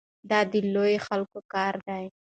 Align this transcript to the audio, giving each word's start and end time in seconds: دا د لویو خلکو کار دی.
دا 0.29 0.39
د 0.51 0.53
لویو 0.73 1.03
خلکو 1.07 1.39
کار 1.53 1.75
دی. 1.87 2.03